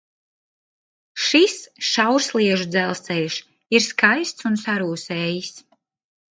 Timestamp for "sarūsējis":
4.67-5.57